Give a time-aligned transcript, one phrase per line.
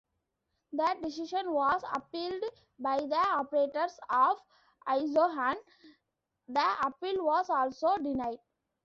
[0.73, 2.43] This decision was appealed
[2.79, 4.41] by the operators of
[4.87, 5.61] isoHunt;
[6.47, 8.39] the appeal was also denied.